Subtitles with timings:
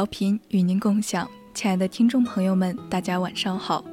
[0.00, 3.84] 调频与您共享，亲爱的听众朋友们，大家晚上好，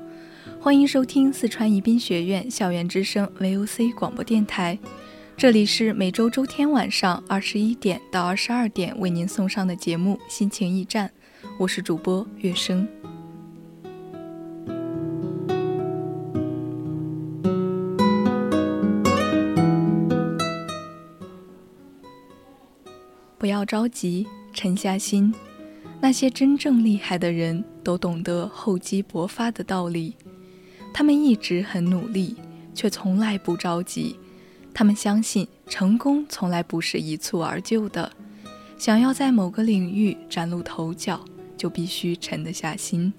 [0.58, 4.80] 欢迎收听四川宜宾学院校园之声 VOC 广播电台，
[5.35, 11.11] 这里是每周周天晚上二十一点到二十二点为您送上的节目《心情驿站》，
[11.59, 12.88] 我是主播月生。
[23.38, 25.33] 不要着急，沉下心。
[26.00, 30.16] 那些真正厉害的人都懂得厚积薄发的道理，
[30.94, 32.36] 他们一直很努力，
[32.73, 34.16] 却从来不着急。
[34.73, 38.12] 他们相信成功从来不是一蹴而就的，
[38.78, 41.20] 想要在某个领域崭露头角，
[41.58, 43.12] 就必须沉得下心。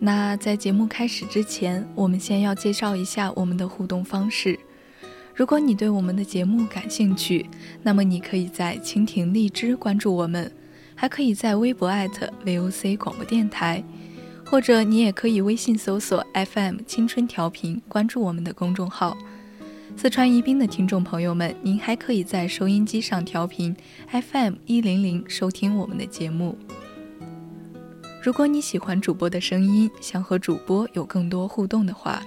[0.00, 4.58] 那在节目开始之前，我们先要介绍一下我们的互动方式。
[5.34, 7.46] 如果你对我们的节目感兴趣，
[7.82, 10.50] 那么你可以在蜻蜓荔枝关注我们，
[10.94, 13.82] 还可以在微博 VOC 广播电台，
[14.44, 19.16] 或者你也可以微信搜索 FM 青春调频，关注我们的公众号。
[19.96, 23.74] 四川宜宾的听众朋友们，您还可以在收音机上调频
[24.10, 26.56] FM 一零零收听我们的节目。
[28.20, 32.20] 如果你喜欢主播的声音，想和主播有更多互动的话，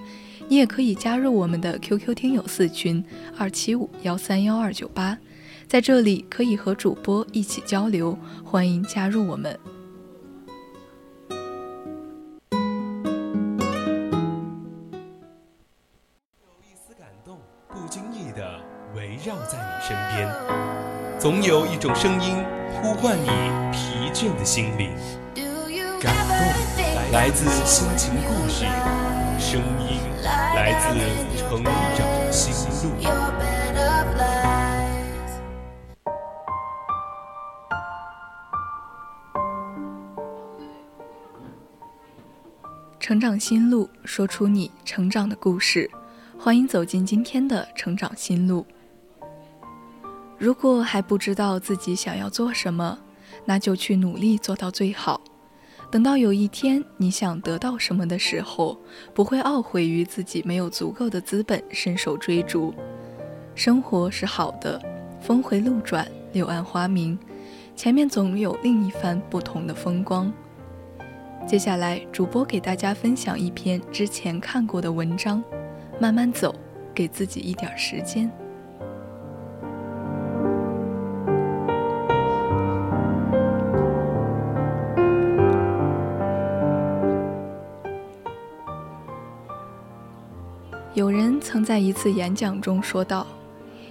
[0.48, 3.04] 你也可以加入我们的 QQ 听友四群
[3.38, 5.16] 二七五幺三幺二九八，
[5.68, 9.56] 在这里可以和主播一起交流，欢迎加入我们。
[11.30, 11.38] 有
[16.62, 17.38] 一丝感动，
[17.68, 18.58] 不经意的
[18.96, 20.26] 围绕在你身边，
[21.20, 22.36] 总有一种声音
[22.72, 23.28] 呼唤你
[23.70, 24.90] 疲倦的心灵。
[27.12, 28.64] 来自心情故事，
[29.38, 30.98] 声音来自
[31.36, 32.48] 成长心
[32.82, 32.96] 路。
[42.98, 45.90] 成长心路，说出你成长的故事。
[46.38, 48.64] 欢迎走进今天的成长心路。
[50.38, 52.98] 如果还不知道自己想要做什么，
[53.44, 55.20] 那就去努力做到最好。
[55.92, 58.78] 等到有一天你想得到什么的时候，
[59.12, 62.72] 不会懊悔于自己没有足够的资本伸手追逐。
[63.54, 64.80] 生活是好的，
[65.20, 67.18] 峰回路转，柳暗花明，
[67.76, 70.32] 前面总有另一番不同的风光。
[71.46, 75.44] 接下来，主播给大家分享一篇之前看过的文章，
[76.00, 76.54] 慢慢走，
[76.94, 78.32] 给自己一点时间。
[91.52, 93.26] 曾在一次演讲中说道：“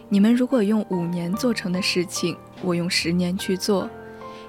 [0.10, 3.88] 你们如果用五年做成的事情，我用十年去做；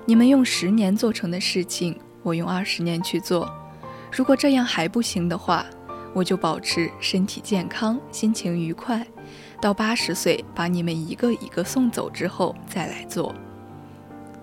[0.06, 3.46] 你们用十年做成的事情，我用二十年去做。
[4.10, 5.66] 如果这样还不行的话，
[6.14, 9.06] 我就保持身体健康、心情愉快，
[9.60, 13.34] 到八十岁把你们一个一个送走之后再来做。”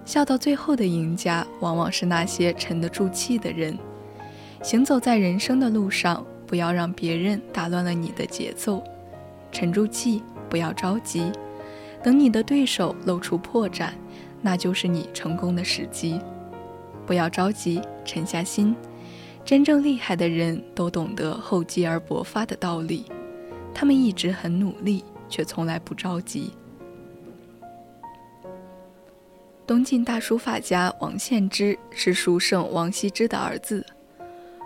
[0.05, 3.75] 笑到最后的赢家，往往是那些沉得住气的人。
[4.61, 6.23] 行走在人生的路上。
[6.49, 8.83] 不要让别人打乱了你的节奏，
[9.51, 11.31] 沉住气，不要着急，
[12.01, 13.91] 等你的对手露出破绽，
[14.41, 16.19] 那就是你成功的时机。
[17.05, 18.75] 不要着急，沉下心。
[19.45, 23.05] 真正厉害的人都懂得厚积而薄发的道理，
[23.71, 26.51] 他们一直很努力，却从来不着急。
[29.67, 33.85] 东晋大书法家王献之是书圣王羲之的儿子。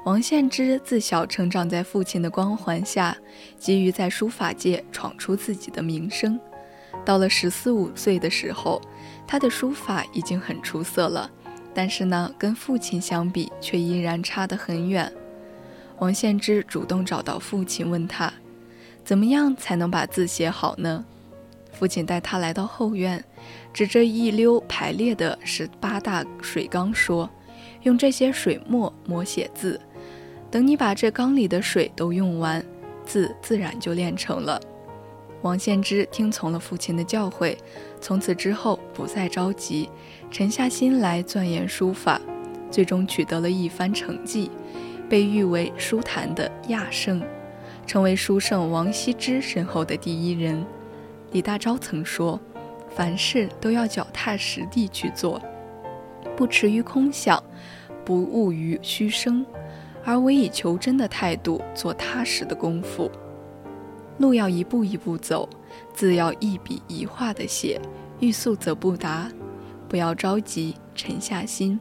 [0.04, 3.16] 王献之自小成长在父亲的光环下，
[3.58, 6.38] 急于在书法界闯出自己的名声。
[7.06, 8.82] 到了十四五岁的时候，
[9.26, 11.32] 他的书法已经很出色了。
[11.74, 15.12] 但是呢，跟父亲相比，却依然差得很远。
[16.00, 18.32] 王献之主动找到父亲，问他
[19.06, 21.04] ：“怎么样才能把字写好呢？”
[21.72, 23.24] 父亲带他来到后院，
[23.74, 27.28] 指着一溜排列的十八大水缸说
[27.84, 29.82] ：“用这些水墨摹写字，
[30.54, 32.64] 等你把这缸里的水都用完，
[33.04, 34.62] 字自然就练成了。”
[35.42, 37.58] 王献之听从了父亲的教诲，
[38.00, 39.90] 从此之后不再着急。
[40.30, 42.22] 沉下心来钻研书法，
[42.70, 44.52] 最终取得了一番成绩，
[45.10, 47.20] 被誉为书坛的亚圣，
[47.88, 50.64] 成为书圣王羲之身后的第一人。
[51.32, 52.40] 李大钊曾说
[52.96, 55.42] ：“凡事都要脚踏实地去做，
[56.38, 57.44] 不驰于空想，
[58.06, 59.44] 不骛于虚声，
[60.04, 63.10] 而唯以求真的态度做踏实的功夫。
[64.18, 65.50] 路要一步一步走，
[65.94, 67.80] 字要一笔一画的写，
[68.20, 69.32] 欲速则不达。”
[69.90, 71.80] 不要着急，沉下心，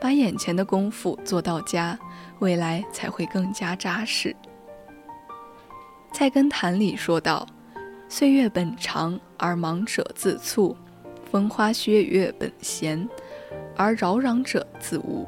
[0.00, 1.98] 把眼前的功夫做到家，
[2.38, 4.30] 未来才会更加扎实。
[6.14, 7.46] 《菜根谭》里说道
[8.08, 10.74] ：“岁月本长而忙者自促，
[11.30, 13.06] 风花雪月本闲
[13.76, 15.26] 而扰攘者自无。”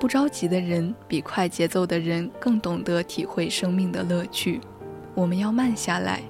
[0.00, 4.58] 不着急的人比快节奏的人更懂得体会生命的乐趣。
[5.14, 6.22] 我们要慢下来，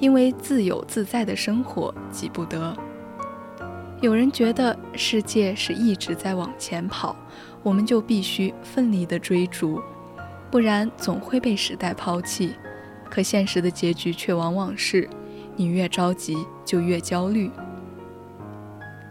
[0.00, 2.74] 因为自由自在的生活急不得。
[4.00, 7.14] 有人觉得世界是一直在往前跑，
[7.62, 9.82] 我们就必须奋力的追逐，
[10.50, 12.54] 不然总会被时代抛弃。
[13.10, 15.06] 可现实的结局却往往是，
[15.56, 17.50] 你越着急就越焦虑。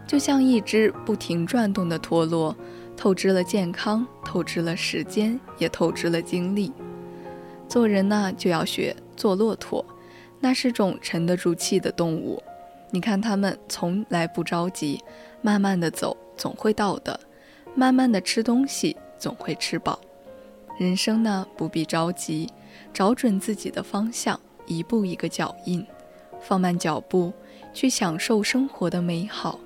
[0.06, 2.54] 就像一只不停转动的陀螺，
[2.96, 6.72] 透支了健康，透支了时间，也透支了精力。
[7.68, 9.84] 做人呢，就要学做骆驼，
[10.40, 12.42] 那是种沉得住气的动物。
[12.90, 15.02] 你看，他们从来不着急，
[15.42, 17.18] 慢慢的走，总会到的；
[17.74, 19.98] 慢慢的吃东西，总会吃饱。
[20.78, 22.48] 人生呢，不必着急，
[22.92, 25.84] 找准自己的方向，一步一个脚印，
[26.40, 27.32] 放慢脚步，
[27.72, 29.58] 去享受生活的美好。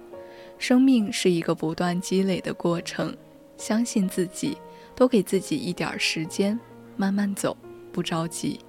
[0.58, 3.16] 生命是一个不断积累的过程，
[3.56, 4.58] 相信自己，
[4.94, 6.58] 多给自己一点时间，
[6.96, 7.56] 慢慢走，
[7.93, 8.60] 不着急。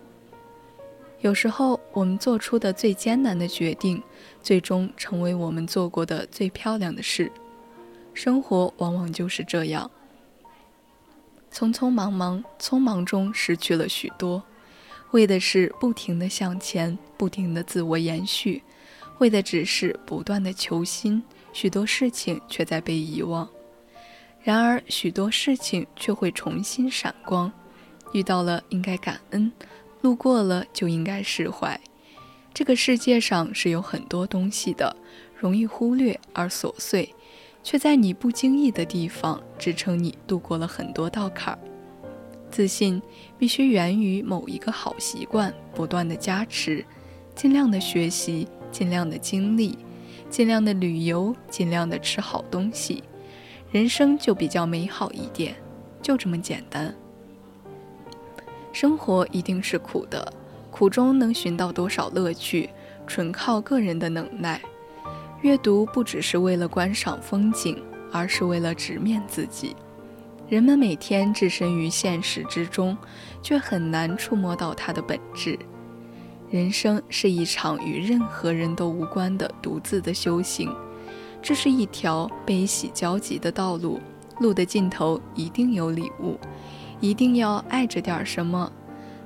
[1.21, 4.01] 有时候，我们做出的最艰难的决定，
[4.41, 7.31] 最终成为我们做过的最漂亮的事。
[8.13, 9.89] 生活往往就是这样，
[11.51, 14.43] 匆匆忙忙，匆忙中失去了许多，
[15.11, 18.63] 为的是不停的向前，不停的自我延续，
[19.17, 21.21] 为的只是不断的求新，
[21.53, 23.47] 许多事情却在被遗忘。
[24.41, 27.51] 然而，许多事情却会重新闪光，
[28.13, 29.51] 遇到了应该感恩。
[30.01, 31.77] 路过了就应该释怀。
[32.53, 34.95] 这个世界上是有很多东西的，
[35.37, 37.13] 容易忽略而琐碎，
[37.63, 41.59] 却在你不经意的地方支撑你度过了很多道坎儿。
[42.49, 43.01] 自信
[43.37, 46.83] 必须源于某一个好习惯不断的加持，
[47.35, 49.77] 尽量的学习，尽量的经历，
[50.29, 53.03] 尽量的旅游，尽量的吃好东西，
[53.71, 55.55] 人生就比较美好一点，
[56.01, 56.93] 就这么简单。
[58.71, 60.31] 生活一定是苦的，
[60.69, 62.69] 苦中能寻到多少乐趣，
[63.07, 64.61] 纯靠个人的能耐。
[65.41, 67.81] 阅读不只是为了观赏风景，
[68.11, 69.75] 而是为了直面自己。
[70.47, 72.97] 人们每天置身于现实之中，
[73.41, 75.57] 却很难触摸到它的本质。
[76.49, 80.67] 人生是一场与任何人都无关的独自的修行，
[81.43, 83.99] 这是一条悲喜交集的道路，
[84.39, 86.39] 路的尽头一定有礼物。
[86.99, 88.69] 一定要爱着点什么，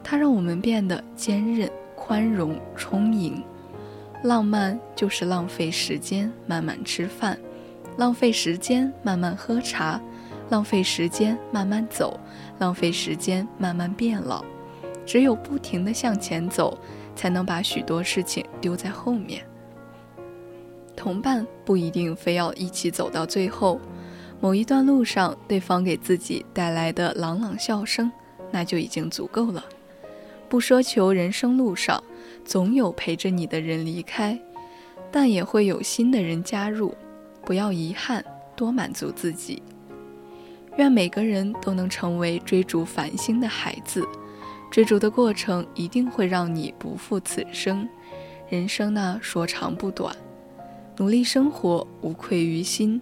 [0.04, 3.42] 它让我们变得坚韧、宽容、充盈。
[4.24, 7.40] 浪漫就是浪费时间慢慢吃饭，
[7.98, 10.00] 浪费时间慢慢喝茶，
[10.50, 12.20] 浪费时间慢慢走，
[12.60, 14.44] 浪费时间慢慢变老。
[15.06, 16.78] 只有不停地向前走，
[17.16, 19.46] 才能把许多事情丢在后面。
[20.96, 23.80] 同伴不一定非要一起走到最后。
[24.40, 28.12] 某一段路上，对方给自己带来的朗朗笑声，
[28.52, 29.64] 那就已经足够了。
[30.50, 32.04] 不奢求人生路上
[32.44, 34.38] 总有陪着你的人离开，
[35.10, 36.94] 但也会有新的人加入。
[37.46, 38.24] 不要遗憾，
[38.56, 39.64] 多满足自己。
[40.78, 44.06] 愿每个人都能成为追逐繁星的孩子。
[44.74, 47.88] 追逐的过程一定会让你不负此生。
[48.50, 50.16] 人生呢，说长不短，
[50.98, 53.00] 努力生活，无愧于心。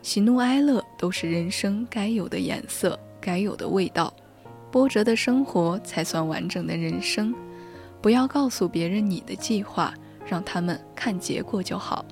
[0.00, 4.10] 喜怒哀乐都是人生该有的颜色，该有的味道。
[4.70, 7.34] 波折的生活才算完整的人生。
[8.00, 9.92] 不要告诉别人你的计划，
[10.26, 12.02] 让他们看结果就好。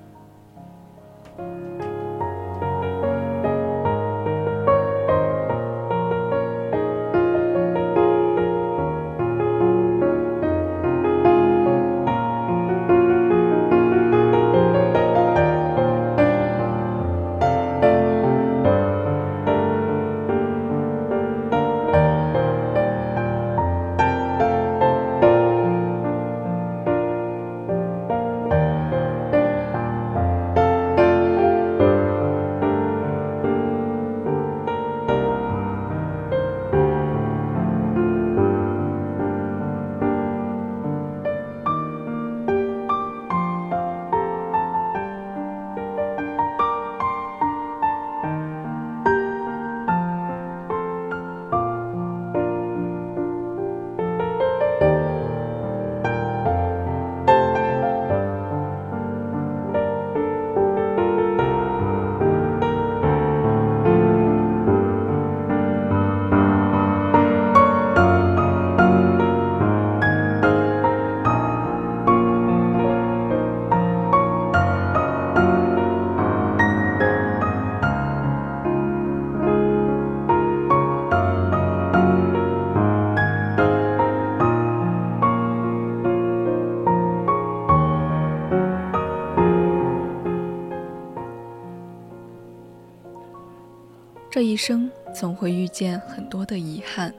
[94.59, 97.13] 生总会遇见很多的遗憾，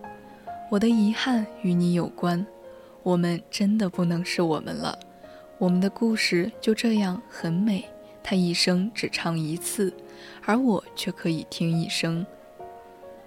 [0.71, 2.47] 我的遗憾与你有关。
[3.03, 4.99] 我们真的不能是我们了，
[5.57, 7.83] 我们的故事就这样很美。
[8.23, 9.91] 他一生只唱一次，
[10.45, 12.27] 而我却可以听一生。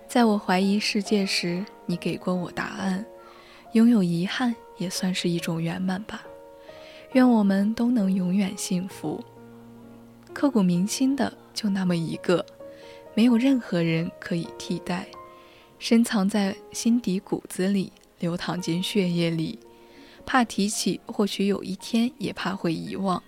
[0.07, 3.03] 在我怀疑世界时，你给过我答案。
[3.71, 6.23] 拥有遗憾也算是一种圆满吧。
[7.13, 9.23] 愿我们都能永远幸福。
[10.31, 12.45] 刻骨铭心的就那么一个。
[13.15, 15.07] 没有任何人可以替代，
[15.77, 19.59] 深藏在心底骨子里，流淌进血液里。
[20.25, 23.21] 怕提起，或许有一天也怕会遗忘。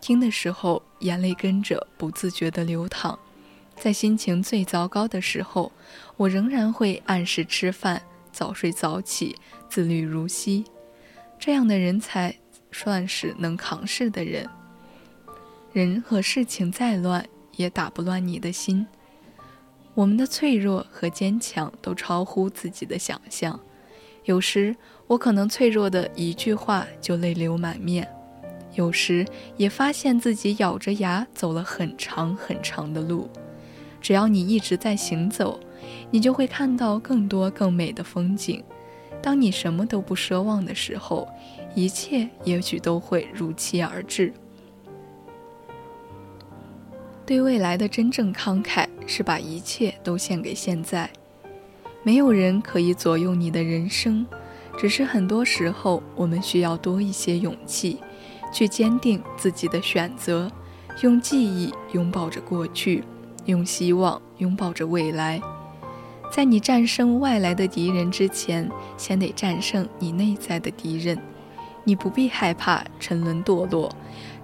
[0.00, 3.18] 听的时候，眼泪跟着不自觉地流淌。
[3.76, 5.70] 在心情最糟糕的时候，
[6.16, 8.02] 我仍然会按时吃饭，
[8.32, 9.36] 早睡早起，
[9.68, 10.64] 自律如昔。
[11.38, 12.34] 这样的人才
[12.72, 14.48] 算是能扛事的人。
[15.72, 17.24] 人和事情再乱，
[17.56, 18.86] 也打不乱你的心。
[19.94, 23.58] 我们的脆弱和坚强都超乎自己的想象。
[24.24, 24.74] 有时
[25.06, 28.08] 我可能脆弱的一句话就泪流满面，
[28.74, 33.28] 有时也发现自己咬着牙走了很长很长的路。
[34.00, 35.60] 只要你一直在行走，
[36.10, 38.62] 你就会看到更多更美的风景。
[39.20, 41.28] 当你什么都不奢望的时候，
[41.74, 44.32] 一切也许都会如期而至。
[47.24, 51.08] 对未来的真正慷慨，是把一切都献给现在。
[52.02, 54.26] 没有人可以左右你的人生，
[54.76, 57.98] 只是很多时候我们需要多一些勇气，
[58.52, 60.50] 去坚定自己的选择，
[61.02, 63.04] 用记忆拥抱着过去，
[63.44, 65.40] 用希望拥抱着未来。
[66.30, 71.18] 在你战胜外来的敌人之前，先得战胜你内在的敌人。
[71.84, 73.94] 你不必害怕沉沦堕落。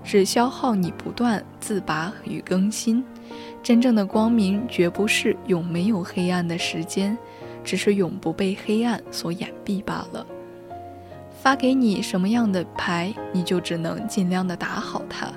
[0.05, 3.05] 只消耗你不断自拔与更新，
[3.63, 7.17] 真正的光明绝不是永没有黑暗的时间，
[7.63, 10.27] 只是永不被黑暗所掩蔽罢了。
[11.43, 15.31] 发给你什么样的牌，你就只能尽量的打好它。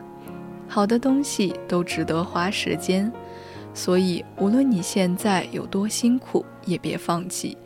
[0.68, 3.12] 好的东西都值得花时间，
[3.74, 7.58] 所以无论你现在有多辛苦，也别放弃。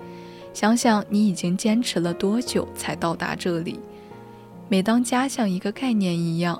[0.53, 3.79] 想想你已经坚持了多久才到达这里。
[4.67, 6.59] 每当家像一个概念一样。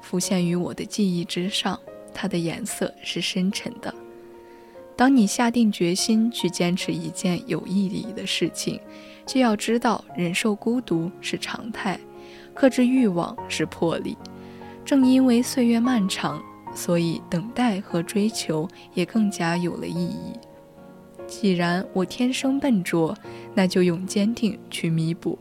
[0.00, 1.78] 浮现于我的记忆之上，
[2.20, 3.94] 它的颜色是深沉的。
[4.96, 8.80] 当你下定决心去坚持一件有意义的事情，
[9.24, 11.96] 就要知道忍受孤独是常态，
[12.52, 14.18] 克制欲望是魄力。
[14.84, 16.42] 正因为岁月漫长，
[16.74, 20.32] 所以等待和追求也更加有了意义。
[21.28, 23.16] 既然我天生笨拙，
[23.54, 25.38] 那就用坚定去弥补。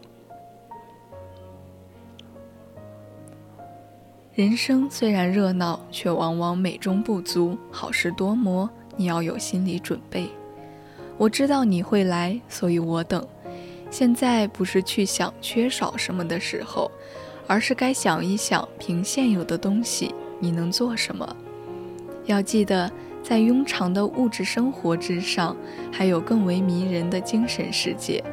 [4.38, 10.30] 人生虽然热闹，却往往美中不足，好事多磨，你要有心理准备。
[11.18, 13.28] 我知道你会来，所以我等。
[13.90, 16.92] 现在不是去想缺少什么的时候，
[17.48, 21.36] 而是该想一想，凭现有的东西，你能做什么。
[22.28, 22.92] 要记得，
[23.24, 25.58] 在庸常的物质生活之上，
[25.92, 28.24] 还有更为迷人的精神世界。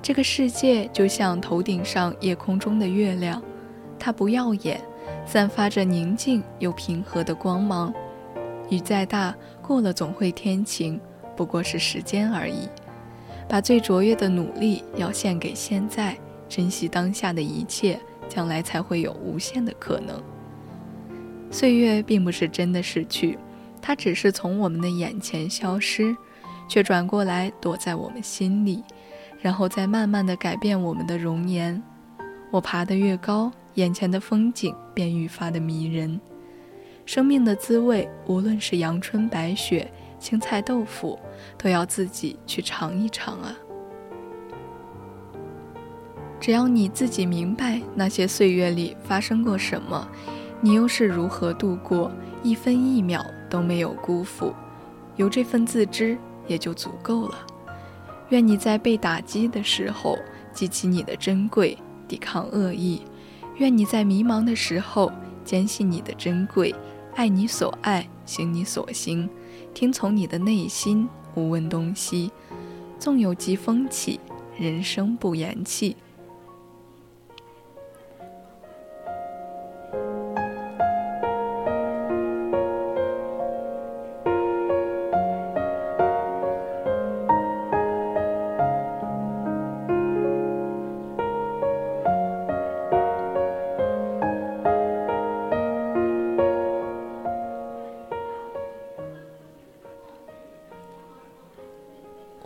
[0.00, 3.42] 这个世界就像头顶上夜空中的月亮，
[3.98, 4.80] 它不耀眼。
[5.26, 7.92] 散发着宁静又平和的光芒，
[8.70, 11.00] 雨再大，过了总会天晴，
[11.36, 12.68] 不过是时间而已。
[13.48, 16.16] 把最卓越的努力要献给现在，
[16.48, 20.22] 珍惜当下的一切，将来才会有无限的可能。
[21.50, 23.38] 岁月并不是真的逝去，
[23.82, 26.16] 它只是从我们的眼前消失，
[26.68, 28.82] 却转过来躲在我们心里，
[29.40, 31.82] 然后再慢慢的改变我们的容颜。
[32.50, 33.50] 我爬得越高。
[33.74, 36.20] 眼前的风景便愈发的迷人，
[37.04, 41.18] 生命的滋味，无论是阳春白雪、青菜豆腐，
[41.58, 43.52] 都要自己去尝一尝啊！
[46.40, 50.06] 只要你自己明白那些岁月里发生过什么，
[50.60, 52.12] 你又是如何度过，
[52.42, 54.54] 一分一秒都没有辜负，
[55.16, 56.16] 有这份自知
[56.46, 57.34] 也就足够了。
[58.28, 60.16] 愿你在被打击的时候，
[60.52, 61.76] 记起你的珍贵，
[62.06, 63.02] 抵抗恶意。
[63.56, 65.12] 愿你在迷茫的时候
[65.44, 66.74] 坚信你的珍贵，
[67.14, 69.28] 爱你所爱，行你所行，
[69.72, 72.30] 听从你的内心，无问东西。
[72.98, 74.18] 纵有疾风起，
[74.58, 75.96] 人生不言弃。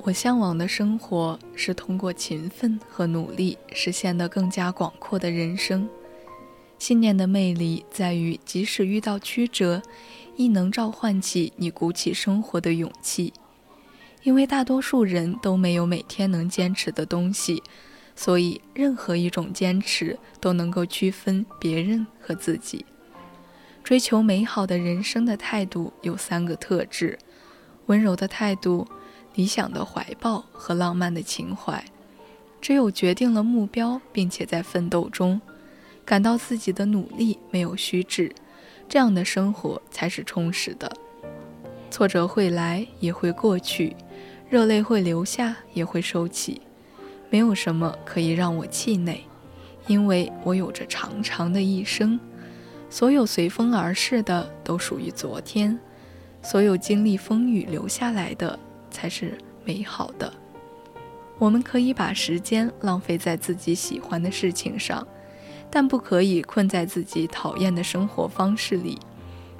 [0.08, 5.86] 我向往的生活是通过勤奋和努力实现的更加广阔的人生。
[6.78, 9.82] 信念的魅力在于，即使遇到曲折，
[10.34, 13.34] 亦能召唤起你鼓起生活的勇气。
[14.22, 17.62] 因为大多数人都没有每天能坚持的东西，
[18.16, 22.86] 所以任何一种坚持都能够区分别人和自己。
[23.84, 27.18] 追求美好的人生的态度有三个特质：
[27.84, 28.88] 温柔的态度。
[29.38, 31.84] 理想的怀抱和浪漫的情怀，
[32.60, 35.40] 只有决定了目标，并且在奋斗中
[36.04, 38.34] 感到自己的努力没有虚掷，
[38.88, 40.90] 这样的生活才是充实的。
[41.88, 43.94] 挫折会来，也会过去；
[44.50, 46.60] 热泪会流下，也会收起。
[47.30, 49.20] 没有什么可以让我气馁，
[49.86, 52.18] 因为我有着长长的一生。
[52.90, 55.78] 所有随风而逝的都属于昨天，
[56.42, 58.58] 所有经历风雨留下来的。
[58.90, 60.32] 才是美好的。
[61.38, 65.06] 我们可以把时间浪费在自己喜欢的事情上，
[65.70, 68.98] 但不可以困在自己讨厌的生活方式里。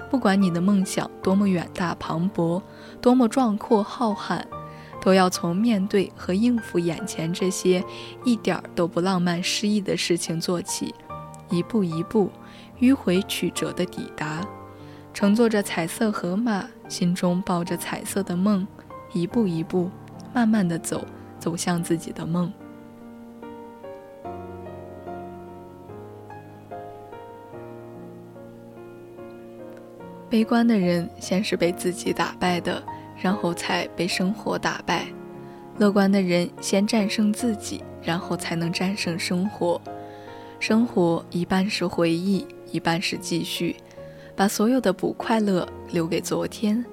[0.09, 2.61] 不管你的梦想多么远大磅礴，
[2.99, 4.43] 多么壮阔浩瀚，
[5.01, 7.81] 都要从面对和应付眼前这些
[8.25, 10.93] 一点儿都不浪漫诗意的事情做起，
[11.49, 12.29] 一步一步，
[12.81, 14.45] 迂回曲折的抵达，
[15.13, 18.67] 乘坐着彩色河马，心中抱着彩色的梦。
[19.13, 19.89] 一步一步，
[20.33, 21.05] 慢慢的走，
[21.39, 22.51] 走向自己的梦。
[30.29, 32.83] 悲观的人先是被自己打败的，
[33.19, 35.07] 然后才被生活打败；
[35.79, 39.81] 乐观的人先战胜自己，然后才能战胜生活。
[40.59, 43.75] 生活一半是回忆，一半是继续，
[44.35, 46.85] 把所有的不快乐留给昨天。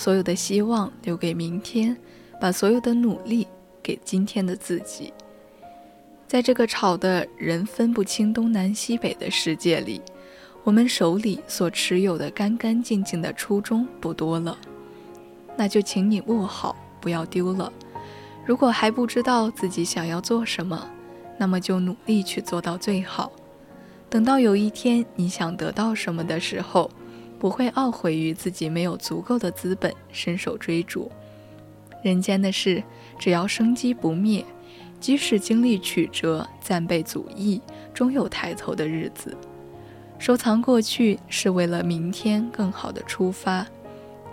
[0.00, 1.94] 所有的希望留给明天，
[2.40, 3.46] 把所有的努力
[3.82, 5.12] 给今天的自己。
[6.26, 10.00] 在这个吵得人分不清东南西北的世界里，
[10.64, 14.56] 我们手里所持有的干干净净的初衷不多了，
[15.54, 17.70] 那就请你握好，不要丢了。
[18.46, 20.88] 如果还不知道自己想要做什么，
[21.36, 23.30] 那么就努力去做到最好。
[24.08, 26.90] 等到有一天你想得到什么的时候。
[27.40, 31.10] 不会懊悔于自己没有足够的资本伸手追逐。
[32.04, 32.82] 人间的事，
[33.18, 34.44] 只要生机不灭，
[35.00, 37.60] 即使经历曲折、暂被阻抑，
[37.94, 39.36] 终有抬头的日子。
[40.18, 43.66] 收藏过去，是为了明天更好的出发。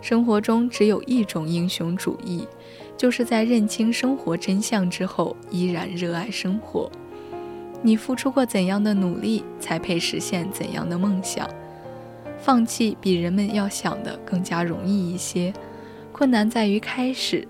[0.02, 2.46] 生活中只有一种英雄主义，
[2.98, 6.92] 就是在认清生活真相之后，依然热爱生活。
[7.82, 11.50] 你付出过怎样的努力，才配实现怎样的梦想？
[12.40, 15.54] 放弃比人们要想的更加容易一些，
[16.12, 17.48] 困难在于开始。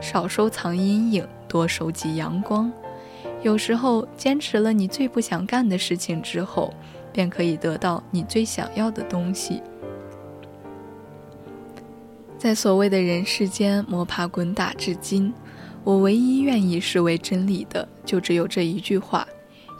[0.00, 2.72] 少收藏阴影，多收集阳光。
[3.42, 6.74] 有时候，坚持了你最不想干的事情之后，
[7.12, 9.62] 便可以得到你最想要的东西。
[12.36, 15.32] 在所谓的人世间摸爬滚打至今，
[15.84, 19.24] 我唯一愿意视为真理的，就只有这一句话：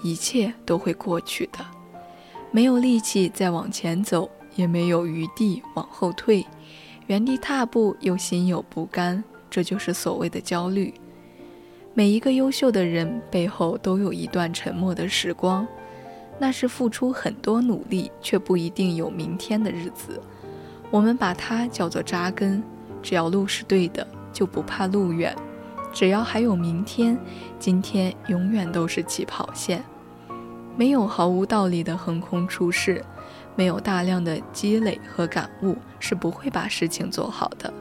[0.04, 1.58] 一切都会过去的。
[2.52, 6.46] 没有力气再往前走，也没有余地往后退，
[7.06, 9.22] 原地踏步又心有不甘。
[9.50, 10.94] 这就是所谓的焦虑。
[11.94, 15.66] 每一个优秀的人背后都有一段沉默的时光，
[16.38, 20.18] 那是付出很多努力却不一定有明天的日子。
[20.90, 22.62] 我们把它叫做扎根。
[23.02, 25.34] 只要路是对的，就不怕路远；
[25.92, 27.18] 只要还有明天，
[27.58, 29.82] 今天永远都是起跑线。
[30.76, 33.04] 没有毫无道理的横空出世，
[33.54, 37.72] 没有大量的积累和感悟，是不会把事情做好的。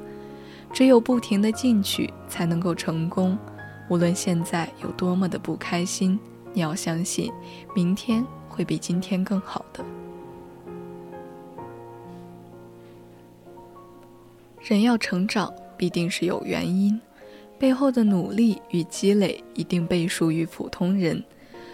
[0.73, 3.37] 只有不停的进取，才能够成功。
[3.89, 6.17] 无论现在有多么的不开心，
[6.53, 7.31] 你要相信，
[7.75, 9.83] 明天会比今天更好的。
[14.61, 17.01] 人要成长，必定是有原因，
[17.59, 21.21] 背后的努力与积累一定倍数于普通人，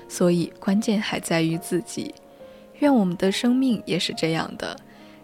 [0.08, 2.16] 所以关键还在于自己。
[2.80, 4.78] 愿我们的生命也是这样的，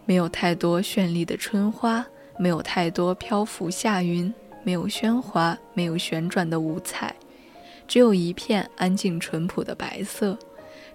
[0.05, 2.05] 没有太多绚丽的春花。
[2.35, 7.15] 没有太多漂浮夏云，没有喧哗，没有旋转的五彩，
[7.87, 10.35] 只有一片安静淳朴的白色，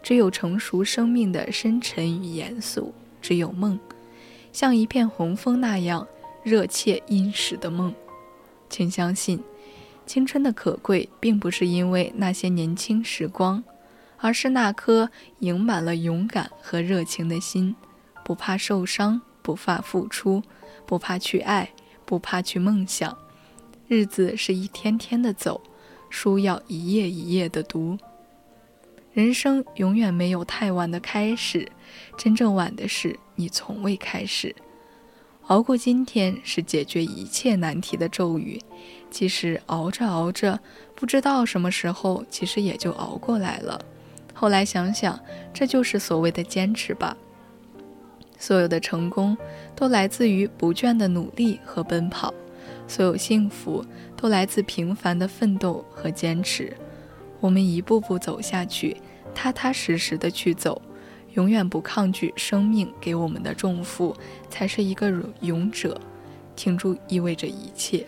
[0.02, 2.92] 只有成熟生命的深沉与严肃，
[3.22, 3.78] 只有梦，
[4.52, 6.04] 像一片红枫那样
[6.42, 7.94] 热切殷实的梦。
[8.68, 9.40] 请相信，
[10.06, 13.62] 青春的可贵，并不是因为那些年轻时光，
[14.18, 17.74] 而是那颗盈满了勇敢和热情的心，
[18.24, 20.42] 不怕受伤，不怕付出。
[20.86, 21.68] 不怕去爱，
[22.06, 23.18] 不怕去梦想，
[23.88, 25.60] 日子是一天天的走，
[26.08, 27.98] 书要一页一页的读。
[29.12, 31.70] 人生永远没有太晚的开始，
[32.16, 34.56] 真正晚的是你从未开始。
[35.48, 38.58] 熬过今天是解决一切难题的咒语，
[39.10, 40.58] 其实熬着熬着，
[40.94, 43.78] 不知道什么时候，其实也就熬过来了。
[44.40, 45.18] 后来想想，
[45.52, 47.16] 这就是所谓的坚持吧。
[48.38, 49.36] 所有的成功
[49.74, 52.32] 都来自于不倦的努力和奔跑，
[52.86, 53.84] 所有幸福
[54.16, 56.72] 都来自平凡的奋斗和坚持。
[57.40, 58.96] 我们一步步走下去，
[59.34, 60.80] 踏踏实实的去走，
[61.32, 64.16] 永远不抗拒生命给我们的重负，
[64.48, 66.00] 才是一个勇者。
[66.54, 68.06] 挺住意味着一切，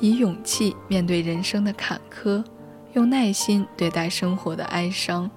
[0.00, 2.42] 以勇气面对人生的坎坷，
[2.94, 5.30] 用耐心对待生活的哀伤。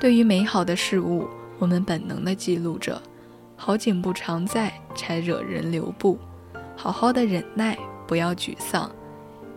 [0.00, 3.00] 对于美好的事物，我们本能的记录着。
[3.56, 6.18] 好景不常在，才惹人留步。
[6.76, 8.90] 好好的忍耐，不要沮丧。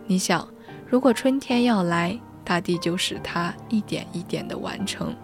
[0.06, 0.46] 你想，
[0.86, 5.14] 如果春天要来，大地就使它一点一点的完成。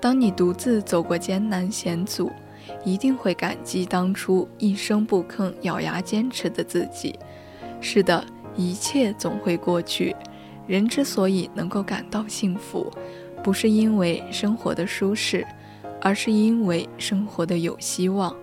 [0.00, 2.30] 当你独自走过艰难险阻，
[2.84, 7.18] 一定会感激当初一声不吭、咬牙坚持的自己。
[7.80, 8.24] 是的，
[8.56, 10.14] 一切总会过去。
[10.66, 12.92] 人之所以能够感到幸福，
[13.42, 15.46] 不是因为生活的舒适，
[16.00, 18.36] 而是因为生活的有希望。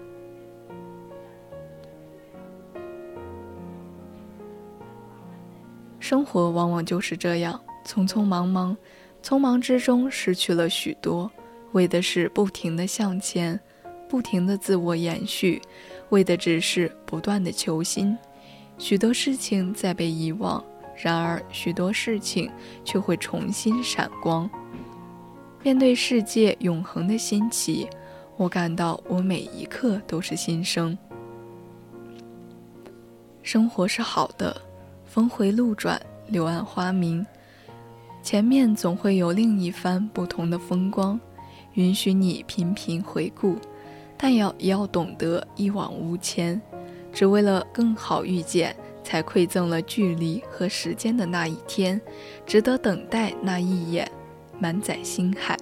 [5.99, 8.77] 生活往往就是这样，匆匆忙忙，
[9.23, 11.31] 匆忙之中失去了许多，
[11.73, 13.59] 为的是不停的向前，
[14.07, 15.61] 不停的自我延续，
[16.09, 18.17] 为的只是不断的求新。
[18.77, 20.63] 许多事情在被遗忘。
[20.97, 22.49] 然而，许多事情
[22.85, 24.49] 却会重新闪光。
[25.61, 27.85] 面对世界永恒的新奇，
[28.37, 30.97] 我感到我每一刻都是新生。
[33.43, 34.55] 生活是好的，
[35.03, 37.25] 峰回路转，柳暗花明，
[38.23, 41.19] 前面总会有另一番不同的风光，
[41.73, 43.57] 允许你频频回顾，
[44.17, 46.61] 但要也要懂得一往无前，
[47.11, 48.75] 只为了更好遇见。
[49.03, 52.01] 才馈赠了距离和时间的那一天，
[52.43, 54.11] 值得等待那一眼，
[54.57, 55.55] 满载星海。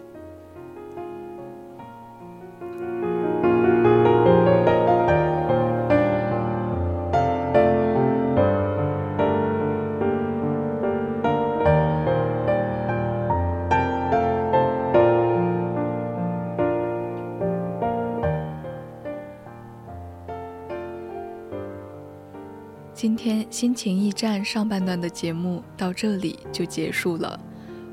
[23.53, 27.39] 心情驿站上半段的节目到这里就结束了，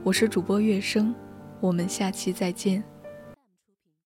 [0.02, 1.14] 我是主播月生，
[1.60, 2.82] 我们下期再见。